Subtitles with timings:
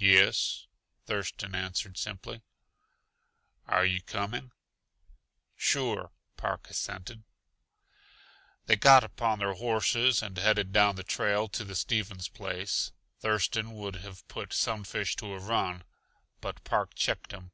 [0.00, 0.66] "Yes,"
[1.06, 2.42] Thurston answered simply.
[3.68, 4.50] "Are you coming?"
[5.54, 7.22] "Sure," Park assented.
[8.66, 12.90] They got upon their horses and headed down the trail to the Stevens place.
[13.20, 15.84] Thurston would have put Sunfish to a run,
[16.40, 17.52] but Park checked him.